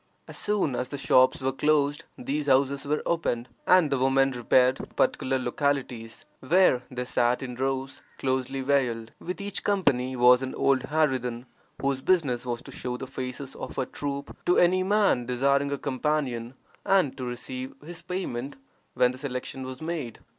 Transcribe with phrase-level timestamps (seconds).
[0.27, 4.77] As soon as the shops were closed these houses were opened, and the women repaired
[4.77, 9.11] to particular localities, where they sat in rows, closely veiled.
[9.19, 11.45] With each company was an old harridan,
[11.79, 15.77] whose business was to show the faces of her troop to any man desiring a
[15.77, 18.55] companion, and to receive his payment
[18.95, 20.17] when the selection was made.